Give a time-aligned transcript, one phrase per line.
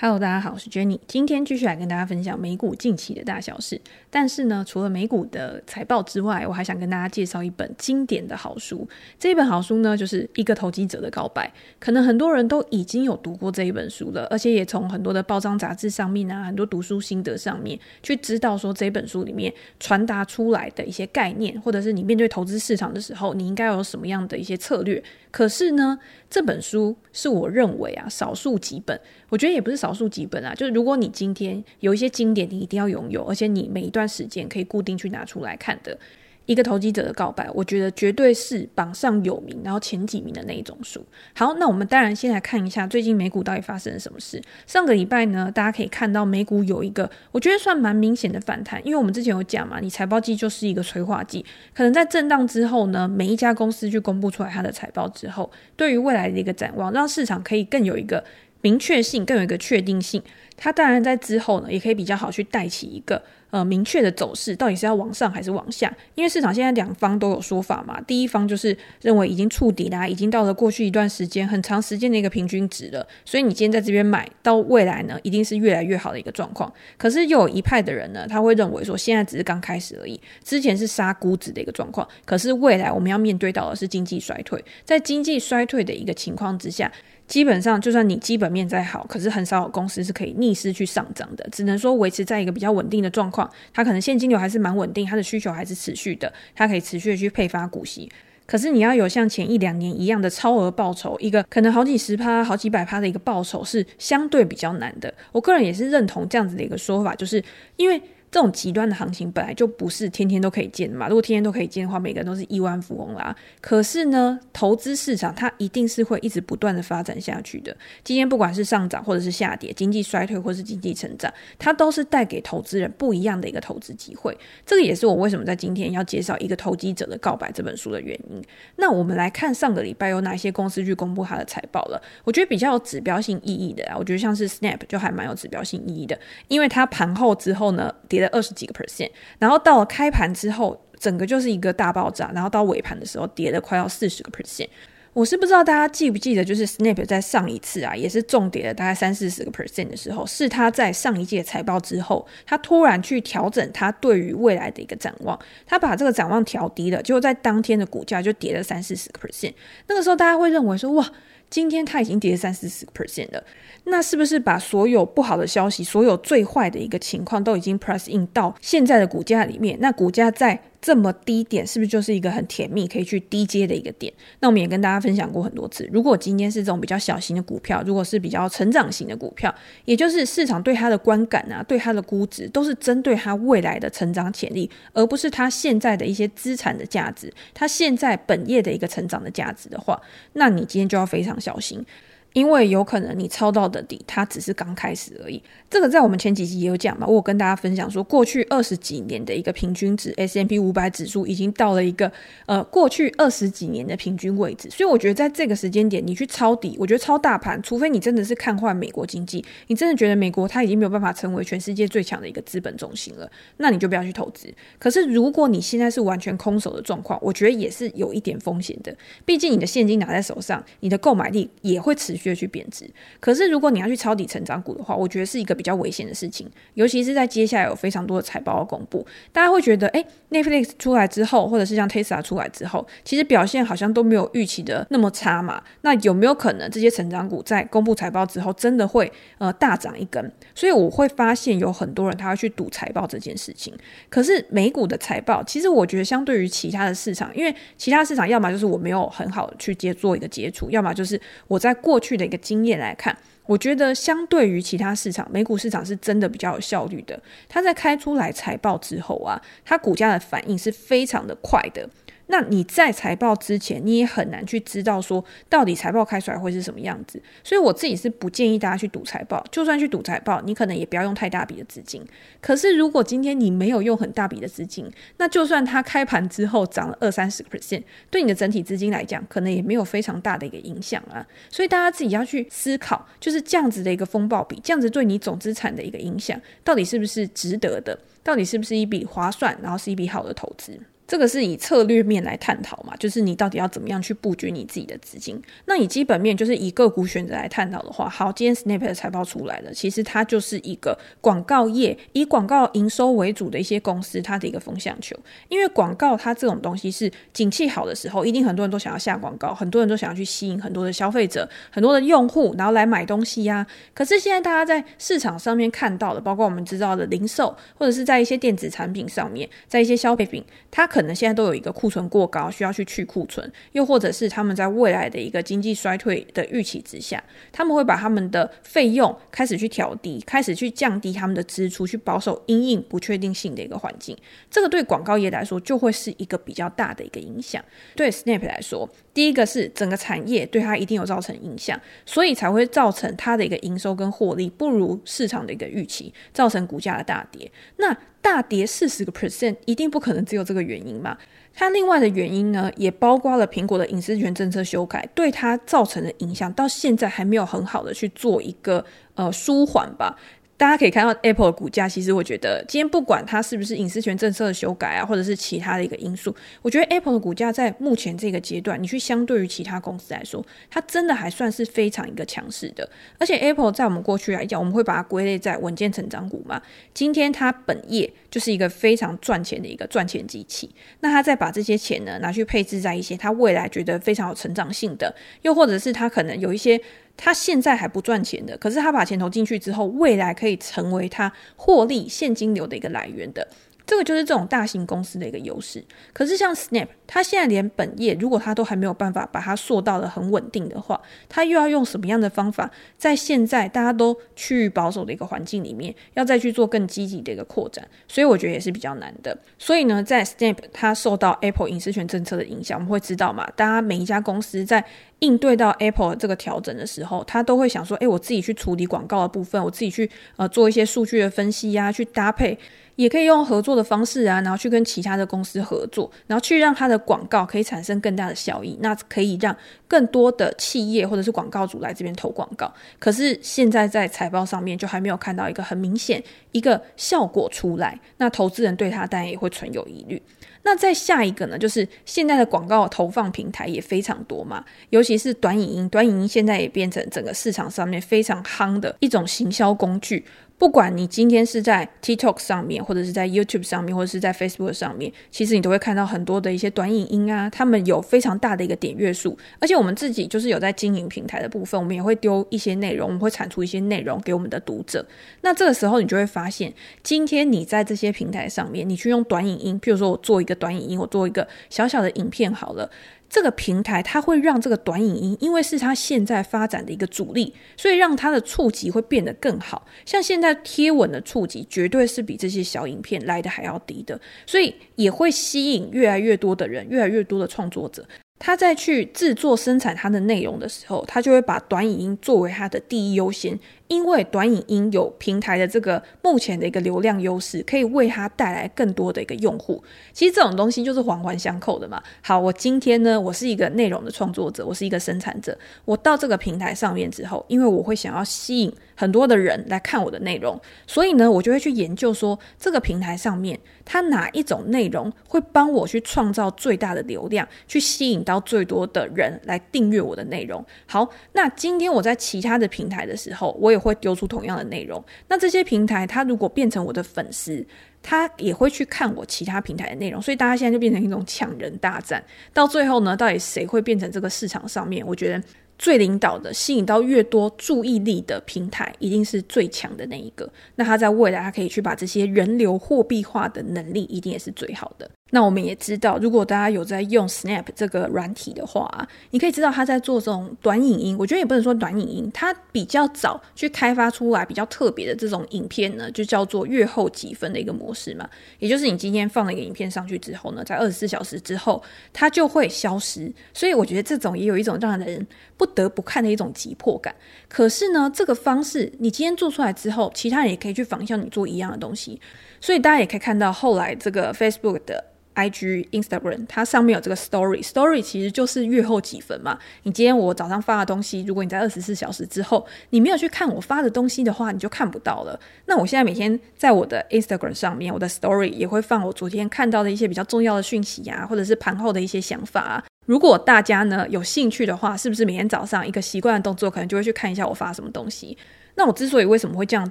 [0.00, 0.96] Hello，大家好，我是 Jenny。
[1.08, 3.80] 今天继续来跟大家分享美股近期的大小事。
[4.08, 8.88] 但是呢，除了美股的财报之外，我还想跟大家介绍一本经典的好书。
[9.18, 11.48] 这一本好书呢，就是《一个投机者的告白》。
[11.80, 25.02] 可能很多人都已经有读过这一本书了，而且也从很多的报章杂志上面啊，很多读书心得上面去知道说这本书里面传达出来的一些概念，或者是你面对投资市场的时候，你应该有什么样的一些策略。
[25.32, 25.98] 可是呢，
[26.30, 35.98] 这本书是我认为啊，少数几本，我觉得也不是少数几本啊，就是如果你今天有一些经典，你一定要拥有，而且你每一段时间可以固定去拿出来看的。
[36.46, 41.04] 一个投机者的告白，我觉得绝对是榜上有名，然后前几名的那一种书。
[41.34, 44.42] 好，那我们当然先来看一下最近美股到底发生了什么事。
[44.66, 58.24] 上个礼拜呢，大家可以看到美股有一个我觉得算蛮明显的反弹，因为我们之前有讲嘛，你财报季就是一个催化剂，可能在震荡之后呢，每一家公司去公布出来它的财报之后，对于未来的一个展望，让市场可以更有一个
[58.60, 60.22] 明确性，更有一个确定性。
[60.56, 63.22] 它当然在之后呢，也可以比较好去带起一个。
[63.50, 65.90] 呃，明确的走势到底是要往上还是往下？
[66.14, 67.98] 因为市场现在两方都有说法嘛。
[68.02, 76.70] 第一方就是认为已经触底啦，已经到了过去一段时间很长时间的一个平均值了，所以你今天在这边买，到未来呢，一定是越来越好的一个状况。
[76.98, 86.92] 可是又有一派的人呢，他会认为说，现在只是刚开始而已，之前是杀估值的一个状况，可是未来我们要面对到的是经济衰退，在经济衰退的一个情况之下。
[87.28, 93.48] 基本上，就算你基本面再好，可是很少有公司是可以逆势去上涨的，只能说维持在一个比较稳定的状况。
[93.72, 98.10] 它可能现金流还是蛮稳定，它的需求还是持续的，它可以持续的去配发股息。
[98.46, 105.12] 可是你要有像前一两年一样的超额报酬，一个可能好几十趴、好几百趴的一个报酬，是相对比较难的。
[105.30, 107.44] 我个人也是认同这样子的一个说法，就是
[107.76, 108.00] 因为。
[108.30, 111.08] 这种极端的行情本来就不是天天都可以见的嘛。
[111.08, 113.34] 如果天天都可以见的话，每个人都是亿万富翁啦。
[113.60, 117.74] 可是呢，投资市场它一定是会一直不断的发展下去的。
[118.04, 124.36] 今天不管是上涨或者是下跌，经济衰退或是经济成长，它都是带给投资人不一样的一个投资机会。
[124.66, 128.42] 这个也是我为什么在今天要介绍《一个投机者的告白》这本书的原因。
[128.76, 132.02] 那我们来看上个礼拜有哪些公司去公布它的财报了？
[132.24, 137.90] 我觉得比较有指标性意义的啊，我觉得像是 Snap 就还蛮有指标性意义的，因为它盘后之后呢。
[138.18, 139.08] 跌了二十几个 percent，
[139.38, 144.66] 然后到了开盘之后，整个就是一个大爆炸，然后到尾盘的时候跌了快要四十个 percent。
[145.12, 159.54] 我是不知道大家记不记得，就是 Snap 在上一次啊，也是重跌了大概三四十个 percent 的时候，是他在上一届财报之后，他突然去调整他对于未来的一个展望，他把这个展望调低了，结果在当天的股价就跌了三四十个 percent。
[159.86, 161.08] 那个时候大家会认为说，哇。
[161.50, 163.42] 今天它已经跌三四十 percent 了，
[163.84, 169.78] 那是不是把所有不好的消息、所有最坏的一个情况都已经 press in 到现在的股价里面？
[169.80, 174.12] 那股价在这么低点是不是就是一个很甜蜜可以去低阶的一个点？
[174.40, 179.52] 那我们也跟大家分享过很多次，如果今天是这种比较小型的股票，如果是比较成长型的股票，
[179.84, 190.00] 也就是市场对它的观感啊，对它的估值都是针对它未来的成长潜力，而不是它现在的一些资产的价值，它现在本业的一个成长的价值的话，
[190.34, 191.84] 那你今天就要非常小心。
[192.32, 195.42] 因为有可能你抄到的底，它只是刚开始而已。
[195.70, 202.10] 这个在我们前几集也有讲嘛，我有跟大家分享说，过去二十几年的一个平均值，S M P 五百指数已经到了一个
[202.46, 204.70] 呃过去二十几年的平均位置。
[204.70, 214.48] 所以我觉得在这个时间点，你去抄底，我觉得抄大盘，除非你真的是看坏美国经济，你真的觉得美国它已经没有办法成为全世界最强的一个资本中心了，那你就不要去投资。
[214.78, 218.96] 可是如果你现在是完全空手的状况，我觉得也是有一点风险的。
[219.26, 222.27] 毕竟你的现金拿在手上，你的购买力也会持续。
[222.34, 222.88] 去贬值，
[223.20, 235.62] 可是如果你要去抄底成长股的话，我觉得是一个比较危险的事情，尤其是在接下来有非常多的财报要公布，大家会觉得，诶，Netflix 出来之后，或者是像 Tesla 出来之后，其实表现好像都没有预期的那么差嘛。
[235.82, 240.32] 那有没有可能这些成长股在公布财报之后，真的会呃大涨一根？
[240.54, 243.74] 所以我会发现有很多人他会去赌财报这件事情。
[244.08, 253.14] 可是美股的财报，其实我觉得相对于其他的市场，因为其他市场要么就是我没有很好去接做一个接触，要么就是我在过去去的一个经验来看，
[253.44, 257.20] 我觉得相对于其他市场，美股市场是真的比较有效率的。
[257.46, 261.86] 它在开出来财报之后啊，它股价的反应是非常的快的。
[262.28, 267.20] 那你在财报之前，你也很难去知道说到底财报开出来会是什么样子。
[267.42, 269.44] 所以我自己是不建议大家去赌财报。
[269.50, 272.02] 就算去赌财报，你可能也不要用太大笔的资金。
[272.40, 281.26] 可是如果今天你没有用很大笔的资金，那就算它开盘之后涨了二三十个 percent，对你的整体资金来讲，可能也没有非常大的一个影响啊。
[281.50, 287.98] 所以大家自己要去思考，就是这样子的一个风暴比，这样子对你总资产的一个影响，到底是不是值得的？
[288.22, 290.78] 到底是不是一笔划算，然后是一笔好的投资？
[291.08, 295.42] 这个是以策略面来探讨嘛，就是你到底要怎么样去布局你自己的资金。
[295.64, 305.16] 那以基本面，就是以个股选择来探讨的话，好，今天 Snap 的财报出来了，其实它就是一个广告业以广告营收为主的一些公司，它的一个风向球。
[305.48, 327.22] 因为广告它这种东西是景气好的时候，一定很多人都想要下广告，很多人都想要去吸引很多的消费者、很多的用户，然后来买东西呀、可是现在大家在市场上面看到的，包括我们知道的零售，或者是在一些电子产品上面，在一些消费品，它可可能现在都有一个库存过高，需要去去库存，又或者是他们在未来的一个经济衰退的预期之下，
[327.52, 334.16] 他们会把他们的费用开始去调低，开始去降低他们的支出，去保守因应不确定性的一个环境。
[334.50, 337.64] 这个对广告业来说就会是一个比较大的一个影响。
[337.94, 347.48] 对 Snap 来说，第一个是整个产业对它一定有造成影响，所以才会造成它的一个营收跟获利不如市场的一个预期，造成股价的大跌。
[347.76, 347.96] 那
[348.30, 351.16] 大跌四十个 percent，一定不可能只有这个原因嘛？
[351.54, 358.84] 它另外的原因呢，也包括了苹果的隐私权政策修改对它造成的影响，到现在还没有很好的去做一个
[359.14, 360.14] 呃舒缓吧。
[360.58, 372.90] 大家可以看到 Apple 的股价，其实我觉得今天不管它是不是隐私权政策的修改啊，或者是其他的一个因素，我觉得 Apple 的股价在目前这个阶段，你去相对于其他公司来说，它真的还算是非常一个强势的。
[373.18, 376.60] 而且 Apple 在我们过去来讲，我们会把它归类在稳健成长股嘛。
[376.92, 380.70] 今天它本业就是一个非常赚钱的一个赚钱机器，
[381.00, 386.80] 那他再把这些钱呢拿去配置在一些他未来觉得非常有成长性的，又或者是他可能有一些。
[387.20, 393.44] 他现在还不赚钱的，可是他把钱投进去之后，未来可以成为他获利现金流的一个来源的。
[393.88, 395.82] 这个就是这种大型公司的一个优势。
[396.12, 409.34] 可是像 Snap，它现在连本业如果它都还没有办法把它塑到的很稳定的话，它又要用什么样的方法，在现在大家都趋于保守的一个环境里面，要再去做更积极的一个扩展，所以我觉得也是比较难的。
[409.58, 414.84] 所以呢，在 Snap 它受到 Apple 隐私权政策的影响，我们会知道嘛，大家每一家公司在
[415.20, 422.58] 应对到 Apple 这个调整的时候，他都会想说，诶，我自己去处理广告的部分，我自己去呃做一些数据的分析呀、去搭配。
[422.98, 429.56] 也可以用合作的方式啊，然后去跟其他的公司合作，然后去让它的广告可以产生更大的效益，那可以让
[429.86, 432.74] 更多的企业或者是广告主来这边投广告。
[432.98, 440.20] 可是现在在财报上面就还没有看到一个很明显一个效果出来，那投资人对他当然也会存有疑虑。
[440.64, 450.24] 那再下一个呢，就是现在的广告投放平台也非常多嘛，尤其是短影音，短影音现在也变成整个市场上面非常夯的一种行销工具。
[450.58, 465.06] 不管你今天是在 TikTok 上面，或者是在 YouTube 上面，或者是在 Facebook 上面，其实你都会看到很多的一些短影音啊，他们有非常大的一个点阅数，而且我们自己就是有在经营平台的部分，我们也会丢一些内容，我们会产出一些内容给我们的读者。
[465.42, 466.74] 那这个时候你就会发现，
[467.04, 472.90] 今天你在这些平台上面，你去用短影音，譬如说我做一个短影音，我做一个小小的影片好了。
[473.28, 479.86] 这个平台它会让这个短影音，因为是它现在发展的一个主力，所以让它的触及会变得更好。
[480.06, 488.06] 像现在贴文的触及，绝对是比这些小影片来的还要低的，所以也会吸引越来越多的人，越来越多的创作者。
[488.38, 493.58] 他在去制作生产他的内容的时候，他就会把短影音作为他的第一优先。
[493.88, 499.82] 因为短影音有平台的这个目前的一个流量优势，可以为它带来更多的一个用户。
[500.12, 502.02] 其实这种东西就是环环相扣的嘛。
[502.20, 505.58] 好，我今天呢，我是一个内容的创作者，我是一个生产者。
[505.86, 520.62] 我到这个平台上面之后，因为我会想要吸引很多的人来看我的内容，所以呢，我就会去研究说，这个平台上面它哪一种内容会帮我去创造最大的流量，去吸引到最多的人来订阅我的内容。
[520.84, 523.78] 好，那今天我在其他的平台的时候，我也。
[523.78, 527.64] 会丢出同样的内容，那这些平台，它如果变成我的粉丝，
[528.02, 532.20] 他也会去看我其他平台的内容，所以大家现在就变成一种抢人大战。
[532.52, 535.06] 到最后呢，到底谁会变成这个市场上面？
[535.06, 535.40] 我觉得
[535.78, 540.50] 最领导的，吸引到越多注意力的平台，一定是最强的那一个。
[540.74, 545.08] 那他在未来，他可以去把这些人流货币化的能力，一定也是最好的。
[545.30, 551.16] 那我们也知道，如果大家有在用 Snap 这个软体的话，你可以知道他在做这种短影音。
[551.18, 558.26] 我觉得也不能说短影音，它比较早去开发出来比较特别的这种影片呢，就叫做阅后即分的一个模式嘛。
[558.58, 563.30] 也就是你今天放了一个影片上去之后呢，在二十四小时之后它就会消失。
[563.52, 565.26] 所以我觉得这种也有一种让人
[565.58, 567.14] 不得不看的一种急迫感。
[567.50, 572.18] 可是呢，这个方式你今天做出来之后，其他人也可以去仿效你做一样的东西。
[572.62, 575.04] 所以大家也可以看到后来这个 Facebook 的。
[575.38, 579.56] IG、Instagram，它上面有这个 Story，Story 其实就是阅后几分嘛。
[579.84, 585.38] 你今天我早上发的东西，如果你在二十四小时之后你没有去看我发的东西的话，你就看不到了。
[585.66, 592.84] 那我现在每天在我的 Instagram 上面，我的 Story 也会放我昨天看到的一些比较重要的讯息啊，或者是盘后的一些想法啊。
[593.06, 598.36] 如果大家呢有兴趣的话，是不是每天早上一个习惯的动作，可能就会去看一下我发什么东西？
[598.78, 599.90] 那我之所以为什么会这样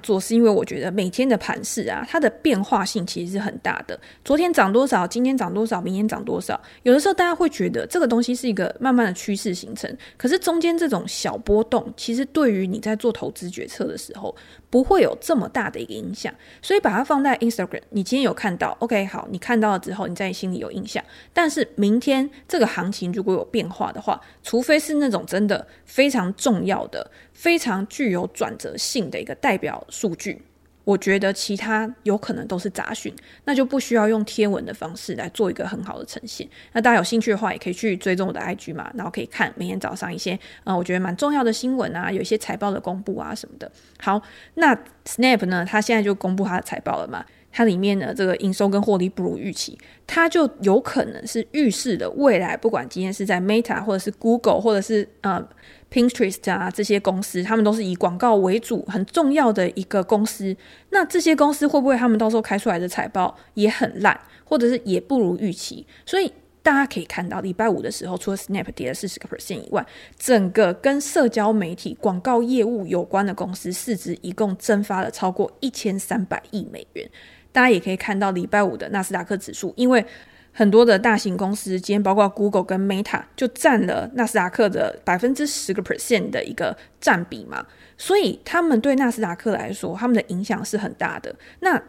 [0.00, 4.00] 做，是因为我觉得每天的盘势啊，它的变化性其实是很大的。
[4.24, 14.34] 昨天涨多少，今天涨多少，明天涨多少，有的时候大家会觉得这个东西是一个慢慢的趋势形成，可是中间这种小波动，其实对于你在做投资决策的时候，
[14.70, 16.32] 不会有这么大的一个影响。
[16.62, 21.02] 所以把它放在 Instagram，你今天有看到，OK，好，你看到了之后，你在心里有印象。
[21.32, 27.10] 但是明天这个行情如果有变化的话，除非是那种真的非常重要的。
[27.32, 30.42] 非常具有转折性的一个代表数据，
[30.88, 33.14] 我觉得其他有可能都是杂讯，
[33.44, 36.48] 那就不需要用贴文的方式来做一个很好的呈现。
[36.72, 43.70] 那大家有兴趣的话，也可以去追踪我的 IG 嘛，然后可以看每天早上一些呃，我觉得蛮重要的新闻啊，有一些财报的公布啊什么的。
[44.00, 44.22] 好，
[44.54, 47.22] 那 Snap 呢，它现在就公布它的财报了嘛。
[47.58, 55.44] 它里面的这个营收跟获利不如预期，它就有可能是预示的未来，不管今天是在 Meta 或者是 Google 或者是呃
[55.90, 60.56] Pinterest 啊这些公司，他们都是以广告为主，很重要的一个公司。
[60.90, 65.84] 那这些公司会不会他们到时候开出来的财报也很烂，或者是也不如预期？
[66.06, 66.32] 所以。
[66.60, 69.86] 大家可以看到，礼拜五的时候，除了 Snap 跌了四十个 percent 以外，
[70.18, 77.08] 整个跟社交媒体广告业务有关的公司市值一共蒸发了超过一千三百亿美元。
[77.52, 80.04] 大家也可以看到，礼拜五的纳斯达克指数，因为
[80.52, 87.64] 很多的大型公司，今天包括 Google 跟 Meta 就占了纳斯达克的百分之十个 percent 的一个占比嘛，
[87.96, 91.34] 所以他们对纳斯达克来说，他们的影响是很大的。
[91.60, 91.80] 那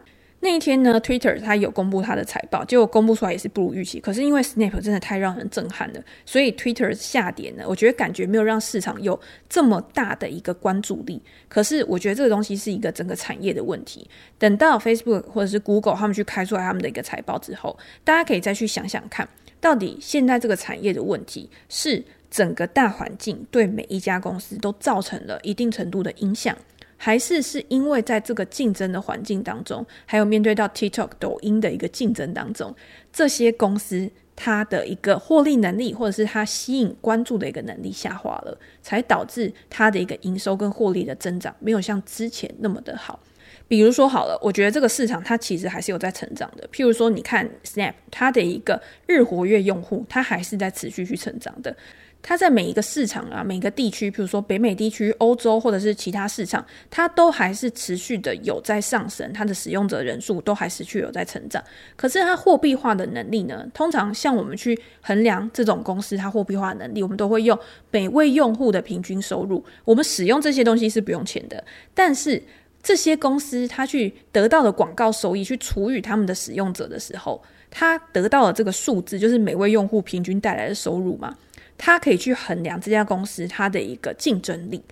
[0.42, 4.00] 那一天呢，Twitter 它有公布它的财报，结果公布出来也是不如预期。
[4.00, 9.20] 可是因为 Snap 真的太让人震撼了，所以 Twitter 下跌呢，我觉得感觉没有让市场有
[9.50, 11.20] 这么大的一个关注力。
[11.46, 14.08] 可是我觉得这个东西是一个整个产业的问题。
[14.38, 19.28] 等到 Facebook 或者是 Google 他们去开出来他们的一个财报之后，大家可以再去想想看，
[19.60, 26.56] 到底现在这个产业的问题是整个大环境对每一家公司都造成了一定程度的影响。
[27.02, 32.76] 还是是因为在这个竞争的环境当中，还有面对到 TikTok、抖音的一个竞争当中，
[33.10, 43.18] 这些公司它的一个获利能力，或者是它吸引关注的一个能力下滑了，才导致它的一个营收跟获利的增长没有像之前那么的好。
[43.66, 46.68] 比如说好了，我觉得这个市场它其实还是有在成长的。
[46.70, 51.74] 譬如说，你看 Snap 它的一个日活跃用户，它还是在持续去成长的。
[52.22, 61.62] 它在每一个市场啊，每个地区，比如说北美地区、欧洲或者是其他市场，它都还是持续的有在上升，它的使用者人数都还持续有在成长。
[61.96, 63.66] 可是它货币化的能力呢？
[63.72, 67.58] 通常像我们去衡量这种公司它货币化的能力，我们都会用
[67.90, 69.64] 每位用户的平均收入。
[69.84, 72.42] 我们使用这些东西是不用钱的，但是
[72.82, 81.34] 这些公司它去得到的广告收益，去除以他们的使用者的时候，它得到的这个数字，就是每位用户平均带来的收入嘛。
[81.82, 84.82] 它可以去衡量这家公司它的一个竞争力。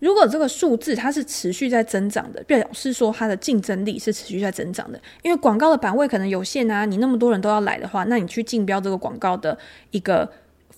[0.00, 5.00] 如果这个数字它是持续在增长的，表示说它的竞争力是持续在增长的。
[5.22, 9.56] 因为广告的版位可能有限啊，你那么多人都要来的话，那你去竞标这个广告的
[9.92, 10.28] 一个。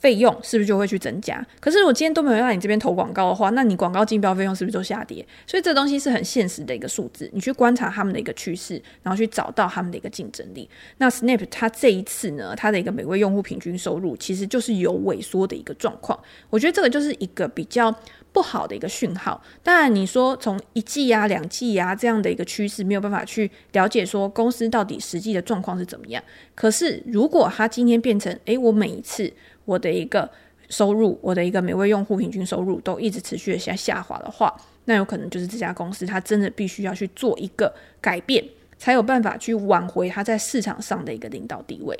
[0.04, 1.42] 费用是不是就会去增加？
[1.58, 5.26] 可是我今天都没有让你这边投广告的话，那你广告竞标费用是不是就下跌？
[5.46, 10.68] 所以这东西是很现实的一个数字，你去观察他们的一个趋势，然后去找到他们的一个竞争力。
[10.98, 16.20] 那 Snap 它这一次呢，它的一个每位用户平均收入其实就是有萎缩的一个状况。
[16.50, 17.90] 我觉得这个就是一个比较
[18.30, 19.42] 不好的一个讯号。
[19.62, 26.22] 当然，你说从一季啊、两季啊这样的一个趋势，没有办法去了解说公司到底实际的状况是怎么样。
[26.54, 29.32] 可是如果它今天变成，诶，我每一次。
[29.64, 30.30] 我的一个
[30.68, 34.54] 收入，我的一个每位用户平均收入都一直持续的下下滑的话，
[34.84, 38.44] 那有可能就是这家公司它真的必须要去做一个改变，
[38.78, 41.98] 才有办法去挽回它在市场上的一个领导地位。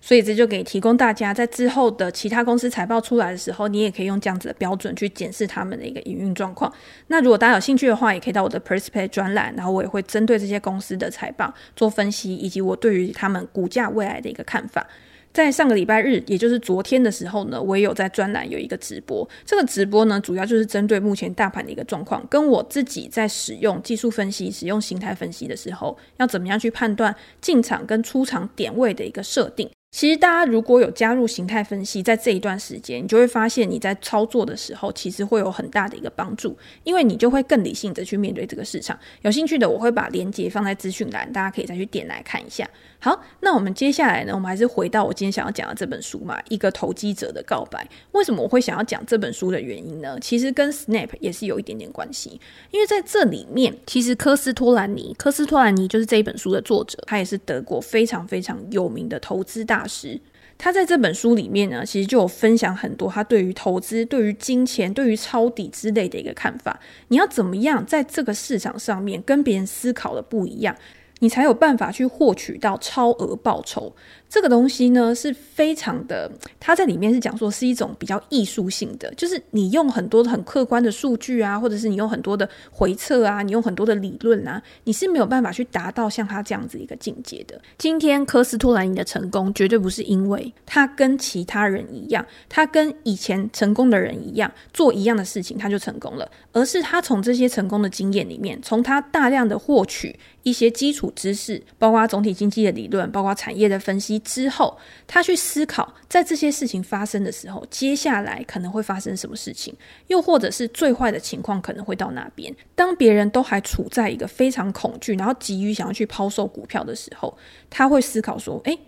[0.00, 6.70] 所以这就给提供大家在之后的其他公司财报出来的时候，你也可以用这样子的标准去检视他们的一个营运状况。
[7.06, 14.86] 那如果大家有兴趣的话，也可以到我的 Perspect 专栏，然后我也会针对这些公司的财报做分析，以及我对于他们股价未来的一个看法。
[15.34, 19.28] 在上个礼拜日，也就是昨天的时候呢，我也有在专栏有一个直播。
[19.44, 29.68] 这个直播呢，主要就是针对目前大盘的一个状况，跟我自己在使用技术分析、使用形态分析的时候，要怎么样去判断进场跟出场点位的一个设定。
[29.94, 38.98] 其实大家如果有加入形态分析，在这一段时间，你就会发现你在操作的时候，其实会有很大的一个帮助，因为你就会更理性的去面对这个市场。
[39.22, 42.68] 有兴趣的，我会把链接放在资讯栏，大家可以再去点来看一下。
[42.98, 47.86] 好，那我们接下来呢，我们还是回到我今天想要讲的这本书嘛，一个投机者的告白。
[48.12, 50.18] 为什么我会想要讲这本书的原因呢？
[50.20, 52.40] 其实跟 Snap 也是有一点点关系，
[52.72, 60.20] 因为在这里面，其实科斯托兰尼，科斯托兰尼就是这一本书的作者，他也是德国非常非常有名的投资大师。
[60.56, 66.78] 他在这本书里面呢，其实就有分享很多他对于投资、对于金钱、对于抄底之类的一个看法。
[67.08, 70.76] 你要怎么样在这个市场上面跟别人思考的不一样？
[71.20, 73.94] 你才有办法去获取到超额报酬。
[74.34, 87.56] 这个东西呢，是非常的，它在里面是讲说是一种比较艺术性的，就是你用很多很客观的数据啊，或者是你用很多的回测啊，你用很多的理论啊，你是没有办法去达到像他这样子一个境界的。
[87.78, 104.20] 今天科斯托兰尼的成功，绝对不是因为他跟其他人一样，他跟以前成功的人一样，做一样的事情他就成功了，而是他从这些成功的经验里面，从他大量的获取一些基础知识，包括总体经济的理论，包括产业的分析。
[104.24, 104.76] 之后，
[105.06, 109.72] 他去思考，在这些事情发生的时候，接下来可能会发生什么事情，
[110.08, 112.52] 又或者是最坏的情况可能会到哪边。
[112.74, 117.36] 当别人都还处在一个非常恐惧，然后急于想要去抛售股票的时候，
[117.70, 118.78] 他会思考说：“诶。”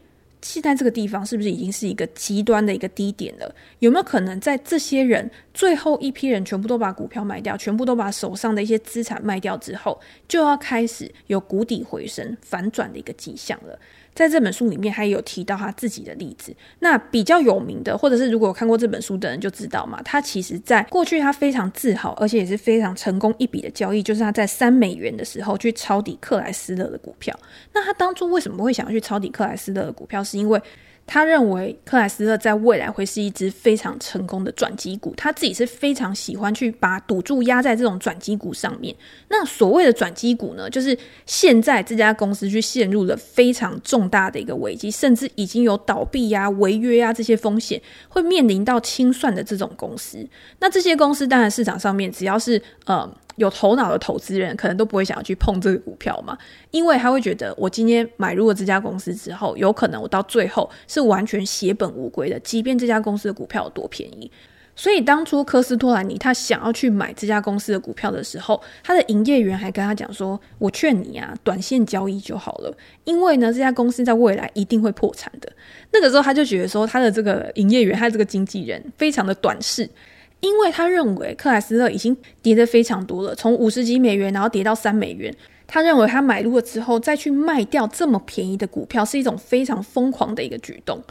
[0.42, 3.52] 现在这个地方是不是已经是一个极端的一个低点了？
[3.80, 13.76] 有没有可能在这些人最后一批人全部都把股票卖掉，全部都把手上的一些资产卖掉之后，就要开始有谷底回升、反转的一个迹象了？
[14.16, 16.56] 在这本书里面，他也有提到他自己的例子。
[16.78, 27.38] 那比较有名的，或者是如果看过这本书的人就知道嘛，他其实在过去他非常自豪，而且也是非常成功一笔的交易，就是他在三美元的时候去抄底克莱斯勒的股票。
[27.74, 30.24] 那他当初为什么会想要去抄底克莱斯勒的股票？
[30.24, 30.58] 是因为
[31.06, 38.94] 他认为克莱斯勒在未来会是一只非常成功的转机股，他自己是非常喜欢去把赌注压在这种转机股上面。
[39.28, 50.18] 那所谓的转机股呢，就是现在这家公司去陷入了非常重大的一个危机，甚至已经有倒闭呀、啊、违约啊这些风险，会面临到清算的这种公司。
[50.58, 53.08] 那这些公司当然市场上面只要是呃。
[53.36, 56.36] 有头脑的投资人可能都不会想要去碰这个股票嘛，
[56.70, 64.30] 因为他会觉得我今天买入了这家公司之后，有可能我到最后是完全血本无归的，即便这家公司的股票有多便宜。
[64.78, 75.50] 所以当初科斯托兰尼他想要去买这家公司的股票的时候，他的营业员还跟他讲说：“我劝你啊，短线交易就好了，因为呢，这家公司在未来一定会破产的。”
[75.92, 79.88] 那个时候他就觉得说，他的这个营业员，他的这个经纪人非常的短视。
[80.46, 85.34] 因为他认为克莱斯勒已经跌得非常多了，从五十几美元，然后跌到三美元。
[85.66, 91.02] 他认为他买入了之后再去卖掉这么便宜的股票，是一种非常疯狂的一个举动。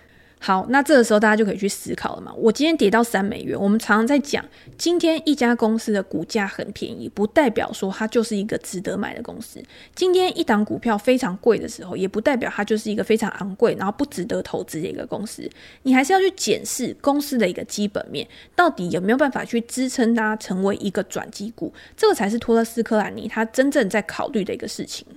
[0.45, 2.31] 好，那这个时候大家就可以去思考了嘛。
[2.37, 4.45] 我今天跌到三美元，我们常常在讲，
[4.77, 9.59] 今天一家公司的股价很便宜，不代表说它就是一个值得买的公司。
[9.95, 15.49] 今天一档股票非常贵的时候，也不代表它就是一个非常昂贵，然后不值得投资的一个公司。
[15.81, 25.07] 你还是要去检视公司的一个基本面，到底有没有办法去支撑它成为一个转机股，这个才是托勒斯科兰尼他真正在考虑的一个事情。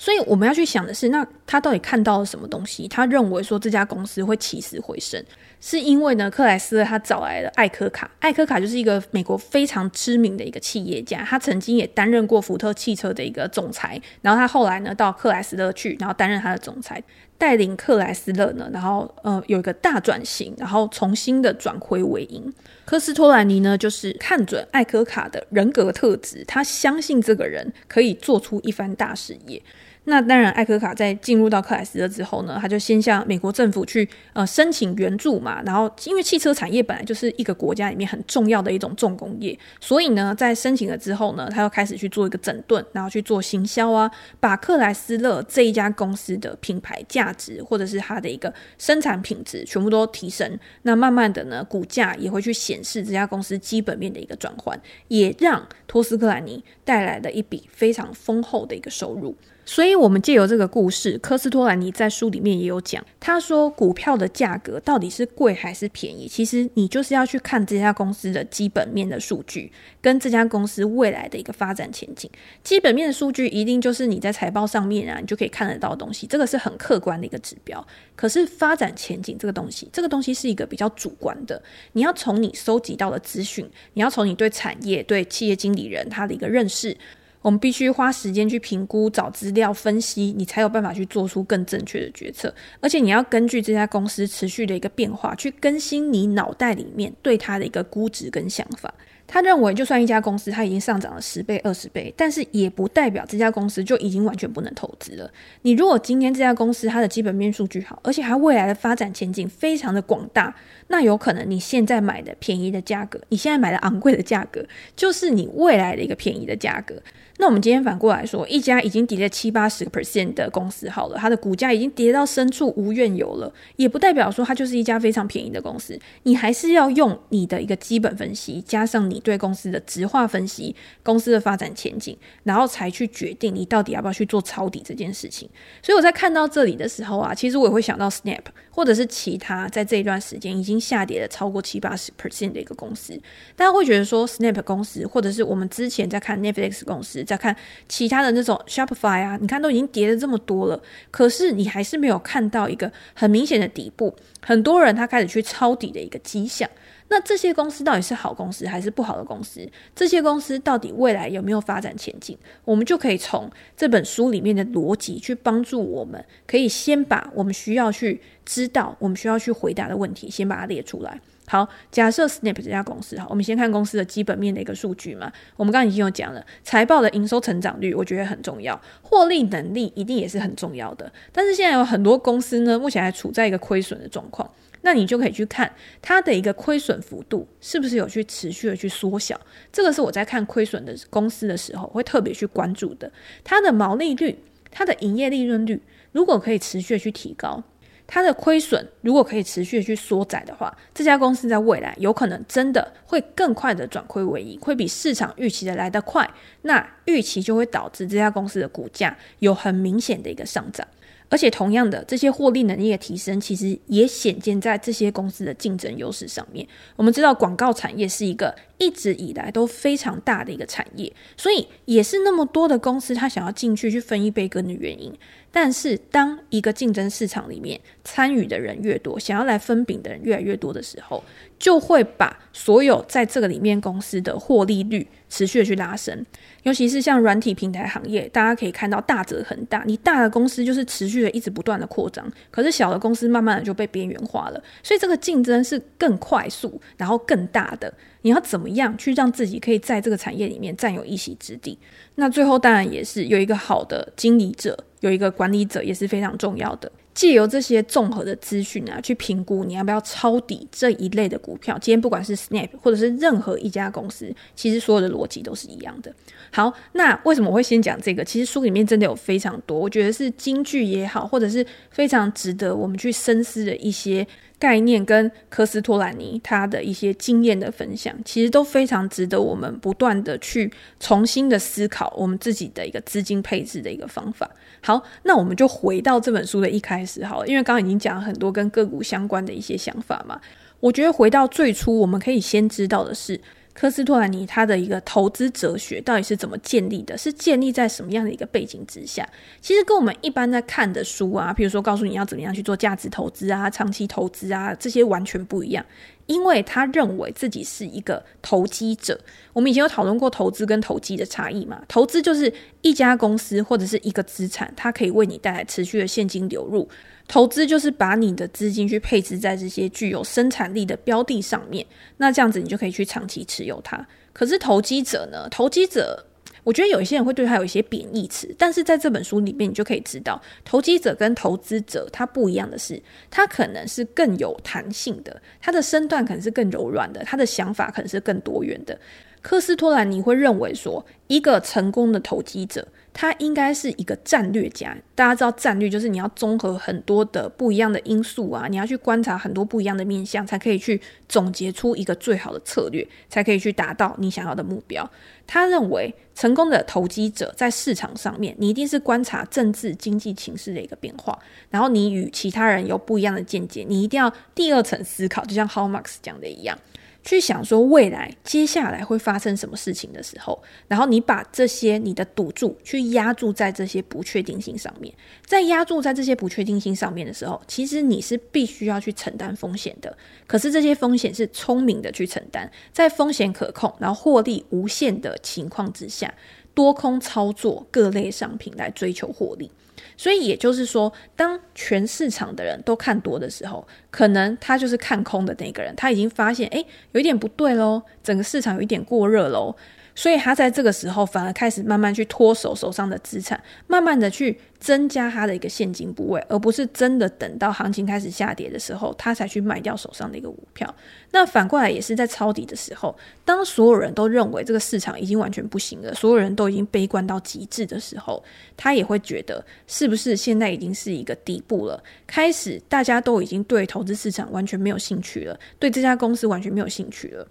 [0.00, 2.88] 所以我们要去想的是，那他到底看到了什么东西？
[2.88, 5.22] 他认为说这家公司会起死回生，
[5.60, 8.10] 是因为呢，克莱斯勒他找来了艾科卡。
[8.18, 14.00] 艾科卡就是一个美国非常知名的一个企业家，他曾经也担任过福特汽车的一个总裁。
[14.22, 17.02] 然后他后来呢，到克莱斯勒去，然后担任他的总裁，
[17.36, 22.50] 带领克莱斯勒呢，然后呃有一个大转型，然后重新的转亏为盈。
[22.86, 29.62] 科斯托兰尼呢，就是看准艾科卡的人格特质，他相信这个人可以做出一番大事业。
[30.10, 35.62] 那当然，艾科卡在进入到克莱斯勒之后呢，他就先向美国政府去呃申请援助嘛。
[35.64, 50.58] 然后，因为汽车产业本来就是一个国家里面很重要的一种重工业，所以呢，在申请了之后呢，他又开始去做一个整顿，然后去做行销啊，把克莱斯勒这一家公司的品牌价值或者是它的一个生产品质全部都提升。
[50.82, 59.36] 那慢慢的呢，股价也会去显示这家公司基本面的一个转换，也让托斯克兰尼带来了一笔非常丰厚的一个收入。
[59.72, 66.26] 所以，我们借由这个故事，科斯托兰尼在书里面也有讲，他说股票的价格到底是贵还是便宜？
[66.26, 69.70] 其实你就是要去看这家公司的基本面的数据，
[70.02, 72.28] 跟这家公司未来的一个发展前景。
[72.64, 77.86] 基本面的数据一定就是你在财报上面啊，你就可以看得到的东西，这个是很客观的一个指标。
[78.16, 86.96] 可是发展前景这个东西，这个东西是一个比较主观的，你要从你收集到的资讯，你要从你对产业、对企业经理人他的一个认识。
[87.42, 92.54] 我们必须花时间去评估、找资料、分析，你才有办法去做出更正确的决策。
[92.80, 98.92] 而且你要根据这家公司持续的一个变化，去更新你脑袋里面对它的一个估值跟想法。
[99.32, 105.30] 他认为，就算一家公司它已经上涨了十倍、二十倍，但是也不代表这家公司就已经完全不能投资了。
[105.62, 110.52] 你如果今天这家公司它的基本面数据好，而且它未来的发展前景非常的广大，
[110.92, 117.00] 那有可能你现在买的便宜的价格，你现在买的昂贵的价格，就是你未来的一个便宜的价格。
[117.38, 125.98] 那我们今天反过来说，一家已经跌了七八十个 percent 的公司，好了，它的股价已经跌到深处无怨尤了，也不代表说它就是一家非常便宜的公司。
[126.24, 135.48] 你还是要用你的一个基本分析，加上你对公司的质化分析、公司的发展前景，然后才去决定你到底要不要去做抄底这件事情。
[135.82, 143.12] 所以我在看到这里的时候啊，其实我也会想到 Snap，或者是其他在这一段时间已经下跌了超过七八十 percent 的一个公司。
[143.54, 147.22] 大家会觉得说，Snap 公司，或者是我们之前在看 Netflix 公司。
[147.22, 147.54] 在看
[147.88, 156.68] 其他的那种 Shopify 啊，你看都已经跌了这么多了，可是你还是没有看到一个很明显的底部，很多人他开始去抄底的一个迹象。
[157.10, 159.68] 那这些公司到底是好公司还是不好的公司？
[159.96, 162.38] 这些公司到底未来有没有发展前景？
[162.64, 171.20] 我们就可以从这本书里面的逻辑去帮助我们，可以先把我们需要去知道、我们需要去回答的问题，先把它列出来。
[171.50, 175.32] 好，假设 Snap 这家公司，哈，我们先看公司的基本面的一个数据嘛。
[175.56, 181.12] 我们刚刚已经有讲了，财报的营收成长率，我觉得很重要，获利能力一定也是很重要的。
[181.32, 184.48] 但是现在有很多公司呢，目前还处在一个亏损的状况，
[184.82, 185.68] 那你就可以去看
[186.00, 189.36] 它的一个亏损幅度是不是有去持续的去缩小。
[189.72, 193.10] 这个是我在看亏损的公司的时候会特别去关注的。
[193.42, 194.38] 它的毛利率、
[194.70, 195.82] 它的营业利润率，
[196.12, 197.64] 如果可以持续的去提高。
[198.12, 206.28] 它的亏损如果可以持续的去缩窄的话，这家公司在未来有可能真的会更快的转亏为盈，会比市场预期的来得快。
[206.62, 210.84] 那预期就会导致这家公司的股价有很明显的一个上涨。
[211.28, 216.66] 而且同样的，这些获利能力的提升，其实也显见在这些公司的竞争优势上面。
[216.96, 225.12] 我们知道广告产业是一个一直以来都非常大的一个产业，所以也是那么多的公司，他想要进去去分一杯羹的原因。
[225.52, 231.22] 但是，当一个竞争市场里面参与的人越多，想要来分饼的人越来越多的时候，
[231.58, 236.24] 就会把所有在这个里面公司的获利率持续的去拉升。
[236.62, 244.62] 尤其是像软体平台行业，大家可以看到大者恒大，你大的公司就是持续的一直不断的扩张，可是小的公司慢慢的就被边缘化了。
[244.84, 247.92] 所以这个竞争是更快速，然后更大的。
[248.22, 251.78] 你要怎么样去让自己可以在这个产业里面占有一席之地？
[252.16, 256.90] 那最后当然也是有一个好的经理者，有一个管理者也是非常重要的。
[257.12, 261.76] 借由这些综合的资讯啊，去评估你要不要抄底这一类的股票。
[261.80, 266.14] 今天不管是 Snap 或者是任何一家公司，其实所有的逻辑都是一样的。
[266.52, 268.24] 好，那为什么我会先讲这个？
[268.24, 274.26] 其实书里面真的有非常多，我觉得是金句也好，或者是非常值得我们去深思的一些。
[274.60, 280.70] 概念跟科斯托兰尼他的一些经验的分享，其实都非常值得我们不断的去
[281.00, 284.48] 重新的思考我们自己的一个资金配置的一个方法。
[284.82, 290.38] 好，那我们就回到这本书的一开始好了，因为刚刚已经讲了很多跟个股相关的一些想法嘛。
[290.78, 293.40] 我觉得回到最初，我们可以先知道的是。
[293.72, 297.16] 科斯托兰尼他的一个投资哲学到底是怎么建立的？
[297.16, 299.26] 是建立在什么样的一个背景之下？
[299.60, 305.84] 其实跟我们一般在看的书啊，比如说告诉你要怎么样去做价值投资啊、长期投资啊，这些完全不一样。
[306.26, 309.18] 因为他认为自己是一个投机者。
[309.52, 311.82] 我们以前有讨论过投资跟投机的差异嘛？
[311.88, 312.52] 投资就是
[312.82, 316.88] 一家公司或者是一个资产，它可以为你带来持续的现金流入。
[317.30, 324.04] 投资就是把你的资金去配置在这些具有生产力的标的上面，那这样子你就可以去长期持有它。
[324.32, 325.48] 可是投机者呢？
[325.48, 326.26] 投机者，
[326.64, 338.98] 我觉得有一些人会对他有一些贬义词，但是在这本书里面你就可以知道，投机者跟投资者他不一样的是，他可能是更有弹性的，他的身段可能是更柔软的，他的想法可能是更多元的。
[339.40, 342.88] 科斯托兰尼会认为说，一个成功的投机者。
[343.12, 344.96] 他应该是一个战略家。
[345.14, 355.08] 大家知道战略就是你要综合很多的不一样的因素啊，你要去观察很多不一样的面向，才可以去总结出一个最好的策略，才可以去达到你想要的目标。
[355.46, 366.78] 他认为成功的投机者在市场上面，你一定是观察政治经济情势的一个变化，然后你与其他人有不一样的见解，你一定要第二层思考，就像 Howard Marks 讲的一样。
[367.22, 380.16] 去想说未来接下来会发生什么事情的时候，然后你把这些你的赌注去押注在这些不确定性上面，在押注在这些不确定性上面的时候，其实你是必须要去承担风险的。
[380.46, 386.32] 可是这些风险是聪明的去承担，在风险可控，然后获利无限的情况之下，
[386.74, 389.70] 多空操作各类商品来追求获利。
[390.16, 399.74] 所以也就是说，当全市场的人都看多的时候，可能他就是看空的那个人，他已经发现，哎，有一点不对喽，整个市场有一点过热喽。
[400.14, 410.92] 所以他在这个时候反而开始慢慢去脱手手上的资产，慢慢的去增加他的一个现金部位，而不是真的等到行情开始下跌的时候，他才去卖掉手上的一个股票。
[411.30, 418.42] 那反过来也是在抄底的时候，当所有人都认为这个市场已经完全不行了，所有人都已经悲观到极致的时候，
[418.76, 422.02] 他也会觉得是不是现在已经是一个底部了？
[422.26, 427.46] 开始大家都已经对投资市场完全没有兴趣了，对这家公司完全没有兴趣了。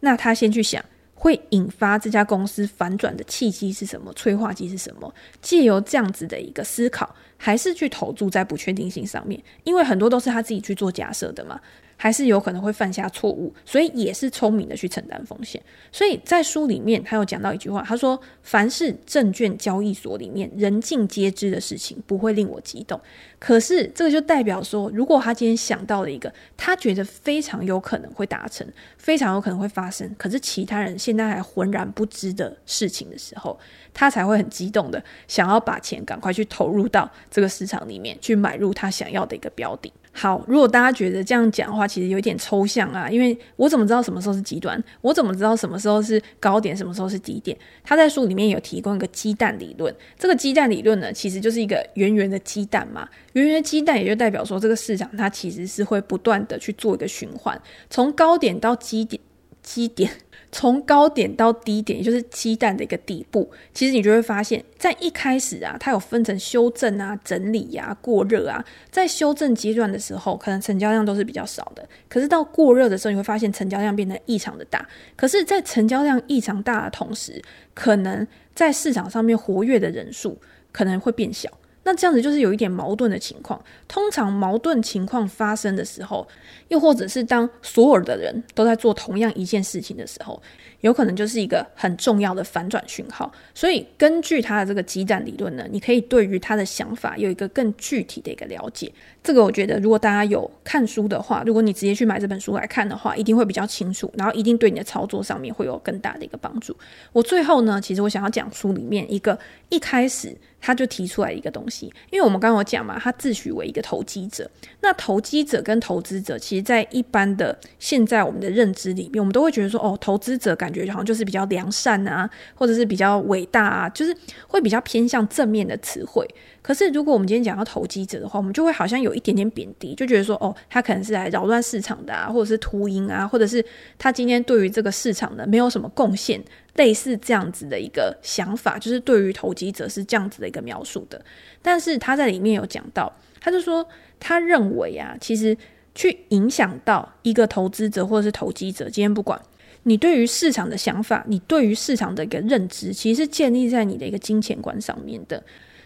[0.00, 0.84] 那他先去想。
[1.22, 4.12] 会引发这家公司反转的契机是什么？
[4.14, 5.14] 催化剂是什么？
[5.40, 9.40] 借由这样子的一个思考，还是去投注在不确定性上面？
[9.62, 11.60] 因为很多都是他自己去做假设的嘛。
[11.96, 15.62] 还是有可能会犯下错误，所以也是聪明的去承担风险。
[15.90, 23.00] 所以在书里面，他有讲到一句话，他说：“凡是证券交易所里面人尽皆知的事情，不会令我激动。
[23.38, 33.58] 可是这个就代表说，如果他今天想到了一个他觉得非常有可能会达成、非常有可能会发生，可是其他人现在还浑然不知的事情的时候，
[33.94, 44.78] 他才会很激动的想要把钱赶快去投入到这个市场里面去买入他想要的一个标的。”好，如果大家觉得这样讲的话，其实有一点抽象啊，因为我怎么知道什么时候是极端？
[45.00, 47.56] 我怎么知道什么时候是高点，什么时候是低点？
[47.82, 59.18] 他在书里面有提供一个鸡蛋理论，这个鸡蛋理论呢，其实就是一个圆圆的鸡蛋嘛，圆圆的鸡蛋也就代表说，这个市场它其实是会不断的去做一个循环，从高点到基点，
[59.62, 60.10] 基点。
[60.54, 68.62] 从高点到低点，也就是鸡蛋的一个底部，其实你就会发现，在一开始啊，它有分成修正啊、整理呀、啊、过热啊。
[68.90, 71.88] 在修正阶段的时候，可能成交量都是比较少的。
[72.06, 74.86] 可是到过热的时候，你会发现成交量变得异常的大。
[75.16, 80.38] 可是，在成交量异常大的同时，可能在市场上面活跃的人数
[80.70, 81.48] 可能会变小。
[81.84, 83.62] 那这样子就是有一点矛盾的情况。
[83.88, 86.26] 通常矛盾情况发生的时候，
[86.68, 90.40] 又或者是当所有的人都在做同样一件事情的时候，
[90.80, 93.30] 有可能就是一个很重要的反转讯号。
[93.54, 98.90] 所以根据他的这个鸡蛋理论呢，你可以对于他的想法有一个更具体的一个了解。
[99.22, 106.76] 这个我觉得，如果大家有看书的话，如果你直接去买这本书来看的话，一定会比较清楚，然后一定对你的操作上面会有更大的一个帮助。
[107.12, 109.38] 我最后呢，其实我想要讲书里面一个
[109.72, 110.36] 一开始。
[110.64, 114.48] 他就提出来一个东西，因为我们刚刚有讲嘛，他自诩为一个投机者。
[114.80, 126.24] 那投机者跟投资者，其实，在一般的现在我们的认知里面，我们都会觉得说，哦，投资者感觉好像就是比较良善啊，或者是比较伟大啊，就是会比较偏向正面的词汇。
[126.62, 133.64] 可是，如果我们今天讲到投机者的话，我们就会好像有一点点贬低，就觉得说，哦，他可能是来扰乱市场的啊，或者是秃鹰啊，或者是
[133.98, 136.40] 他今天对于这个市场呢没有什么贡献，
[136.74, 141.22] 类似这样子的一个想法，就是对于投机者是这样子的一个描述的。
[141.60, 143.86] 但是他在里面有讲到，他就说
[144.18, 145.56] 他认为啊，其实
[145.94, 149.40] 去影响到一个投资者或者是投机者，今天不管
[149.82, 155.42] 你对于市场的想法，你对于市场的一个认知，其实是建立在你的一个金钱观上面的。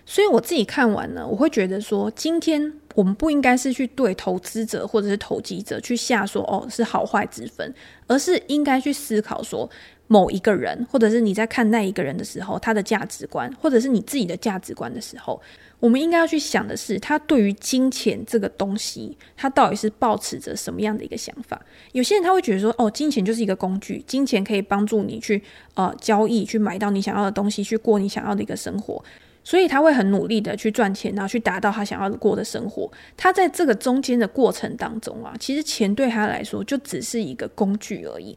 [0.09, 7.75] 所以我自己看完呢，我会觉得说，今天我们不应该是去对投资者或者是投机者去下说哦是好坏之分，
[8.07, 9.68] 而是应该去思考说
[10.09, 15.40] 某一个人，或者是你在看那一个人的时候，他的价值观，或者是你自己的价值观的时候，
[15.81, 21.61] 我们应该要去想的是，他对于金钱这个东西，他到底是抱持着什么样的一个想法？
[21.92, 25.42] 有些人他会觉得说，哦，金钱就是一个工具，金钱可以帮助你去
[25.75, 29.03] 呃交易，去买到你想要的东西，去过你想要的一个生活。
[29.42, 32.90] 所以他会很努力的去赚钱，然后去达到他想要过的生活。
[33.16, 38.37] 他在这个中间的过程当中啊，其实钱对他来说就只是一个工具而已。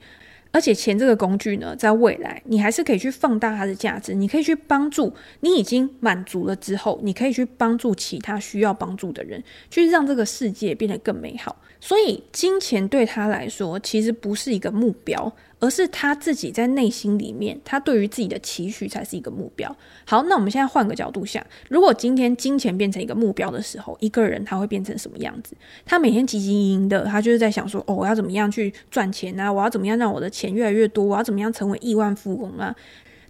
[0.52, 11.56] 而且钱这个工具呢，在未来你还是可以去放大它的价值，你可以去帮助你已经满足了之后，你可以去帮助其他需要帮助的人，去让这个世界变得更美好。
[11.80, 15.32] 所以金钱对他来说，其实不是一个目标。
[15.60, 19.76] 而是他自己在内心里面，他对于自己的期许才是一个目标。
[20.06, 25.54] 好，那我们现在换个角度想，如果今天金钱变成一个目标的时候，一个人他会变成什么样子？
[25.86, 29.52] 他每天汲汲营营的，他就是在想说，哦，我要怎么样去赚钱啊？
[29.52, 31.04] 我要怎么样让我的钱越来越多？
[31.04, 32.76] 我要怎么样成为亿万富翁啊？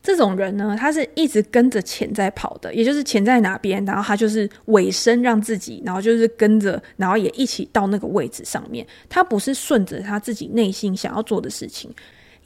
[0.01, 8.87] 这种人呢，他是一直跟着钱在跑的，也就是钱在哪边，然后他就是尾声让自己，然后就是跟着，然后也一起到那个位置上面。
[9.09, 11.91] 他不是顺着他自己内心想要做的事情。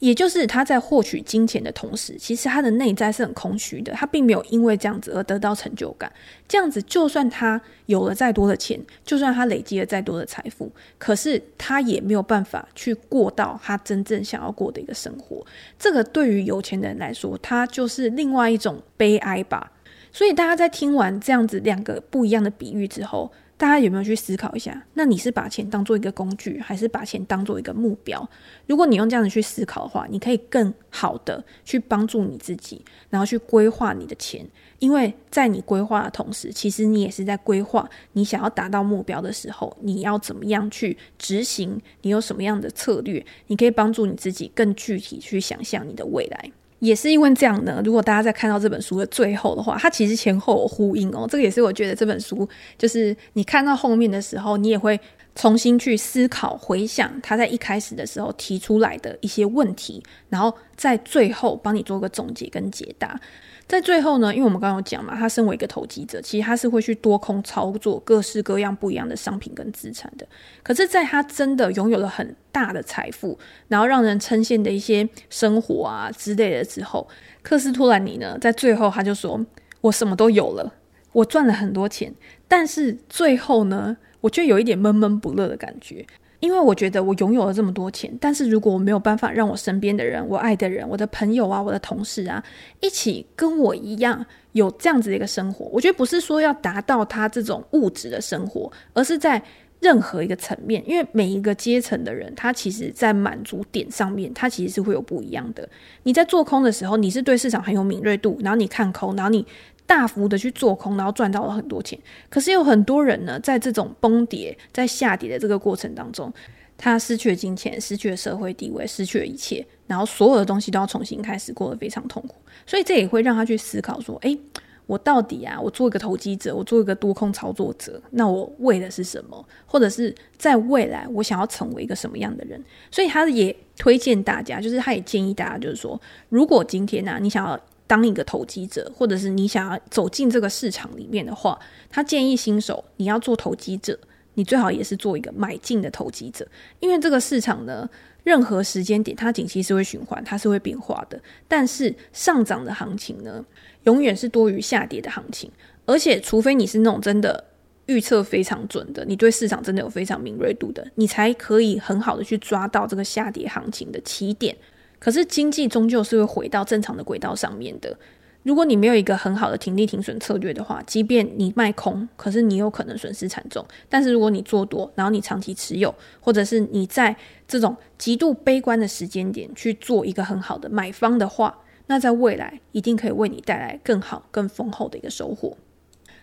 [0.00, 6.12] 也就是他在获取金钱的同时，其实他的内在是很空虚的，他并没有因为这样子而得到成就感。
[6.46, 15.44] 这样子，就算他有了再多的钱，就算他累积了再多的财富，可是他也没有办法去过到他真正想要过的一个生活。
[15.78, 19.72] 这个对于有钱的人来说，他就是另外一种悲哀吧。
[20.12, 24.84] 所以大家在听完这样子两个不一样的比喻之后，大家有没有去思考一下？
[24.94, 28.28] 那你是把钱当做一个工具，还是把钱当做一个目标？
[28.66, 34.44] 如果你用这样子去思考的话，你可以更好的去帮助你自己，然后去规划你的钱。
[34.80, 41.80] 因为在你规划的同时，其实你也是在规划你想要达到目标的时候，你要怎么样去执行？
[42.02, 43.24] 你有什么样的策略？
[43.46, 46.50] 你可以帮助你自己更具体去想象你的未来。
[46.84, 51.26] 也是因为这样呢，如果大家在看到这本书的最后的话，它其实前后有呼应哦。
[51.28, 55.00] 这个也是我觉得这本书，就是你看到后面的时候，你也会
[55.34, 63.18] 重新去思考、回想他在一开始的时候提出来的一些问题，然后在最后帮你做个总结跟解答。
[63.66, 70.26] 在最后呢，因为我们刚刚有讲嘛，他身为一个投机者，其实他是会去多空操作各式各样不一样的商品跟资产的。
[70.62, 77.08] 可是，在他真的拥有了很大的财富，然后让人称羡的一些生活啊之类的之后，
[77.42, 79.44] 克斯托兰尼呢，在最后他就说
[79.80, 80.74] ：“我什么都有了，
[81.12, 82.14] 我赚了很多钱，
[82.46, 86.06] 但是最后呢，我却有一点闷闷不乐的感觉。”
[86.40, 92.44] 因为我觉得我拥有了这么多钱，但是如果我没有办法让我身边的人、我爱的人、我的朋友啊、我的同事啊，
[92.80, 99.42] 一起跟我一样有这样子的一个生活，我觉得不是说要达到他这种物质的生活，而是在
[99.80, 105.68] 任何一个层面，因为每一个阶层的人，他其实在满足点上面，他其实是会有不一样的。
[106.02, 109.46] 你在做空的时候，你是对市场很有敏锐度，然后你看空，然后你。
[109.86, 111.98] 大幅的去做空，然后赚到了很多钱。
[112.30, 116.32] 可是有很多人呢，在这种崩跌、在下跌的这个过程当中，
[116.78, 122.36] 他失去了金钱，失去了社会地位，失去了一切，然后所有的东西都要重新开始，过得非常痛苦。
[122.66, 124.38] 所以这也会让他去思考说：诶，
[124.86, 129.46] 我到底啊，我做一个投机者，我做一个多空操作者，那我为的是什么？
[129.66, 132.62] 或者是在未来，我想要成为一个什么样的人？
[132.90, 137.60] 所以他也推荐大家，就是他也建议大家，就是说，如果今天呢、你想要。
[137.86, 141.58] 当一个投机者，或者是你想要走进这个市场里面的话，
[141.90, 143.98] 他建议新手你要做投机者，
[144.34, 146.46] 你最好也是做一个买进的投机者，
[146.80, 147.88] 因为这个市场呢，
[148.22, 151.20] 任何时间点它景气是会循环，它是会变化的。
[151.46, 153.44] 但是上涨的行情呢，
[153.84, 155.50] 永远是多于下跌的行情，
[155.84, 157.44] 而且除非你是那种真的
[157.86, 164.56] 预测非常准的，你对市场真的有非常敏锐度的，你才可以很好的去抓到这个下跌行情的起点。
[165.04, 167.94] 可是经济终究是会回到正常的轨道上面的。
[168.42, 173.62] 如果你没有一个很好的停利停损策略的话，即便你卖空，可是你有可能损失惨重。
[173.86, 177.14] 但是如果你做多，然后你长期持有，或者是你在
[177.46, 185.54] 这种极度悲观的时间点去做一个很好的买方的话，那在未来一定可以为你带来更好、更丰厚的一个收获。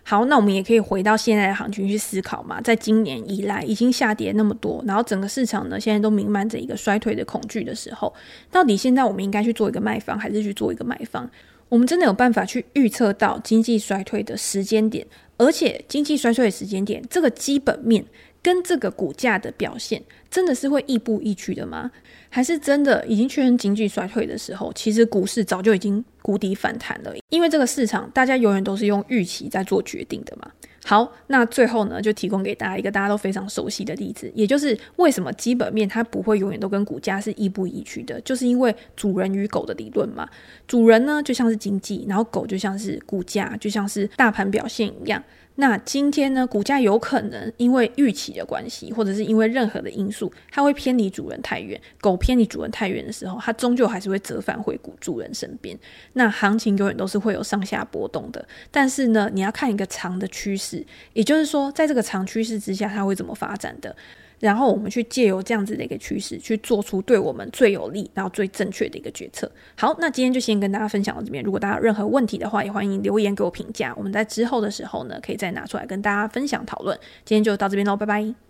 [0.04, 2.60] 好，那我们也可以回到现在的行情去思考嘛。
[2.62, 8.14] 在今年以来已经下跌那么多，然后整个市场呢现在都弥漫着一个衰退的恐惧的时候，
[8.50, 11.30] 到底现在我们应该去做一个卖方，还是去做一个买方？
[11.70, 18.04] 我们真的有办法去预测到经济衰退的时间点，而且经济衰退的时间点这个基本面
[18.44, 21.92] 跟这个股价的表现，真的是会亦步亦趋的吗？
[22.30, 27.14] 还是真的已经确认经济衰退的时候，其实股市早就已经谷底反弹了。
[27.30, 30.50] 因为这个市场，大家永远都是用预期在做决定的嘛。
[30.84, 40.28] 好，那最后呢，就提供给大家一个大家都非常熟悉的例子，也就是为什么基本面它不会永远都跟股价是亦步亦趋的，就是因为主人与狗的理论嘛。
[40.68, 45.22] 主人呢就像是经济，然后狗就像是股价，就像是大盘表现一样。
[45.62, 51.80] 那今天呢，股价有可能因为预期的关系，或者是因为任何的因素，它会偏离主人太远。
[52.00, 55.78] 狗偏离主人太远的时候，它终究还是会折返回股主人身边。
[56.14, 58.44] 那行情永远都是会有上下波动的。
[58.72, 63.96] 但是呢，你要看一个长的趋势，也就是说，在这个长趋势之下，它会怎么发展的。
[64.42, 69.50] 然后我们去借由这样子的一个趋势，去做出对我们最有利、然后最正确的一个决策。
[69.78, 71.44] 好，那今天就先跟大家分享到这边。
[71.44, 73.94] 如果大家有任何问题的话，也欢迎留言给我评价。
[73.96, 77.00] 我们在之后的时候呢，可以再拿出来跟大家分享讨论。
[77.24, 78.42] 今天就到这边喽，拜拜。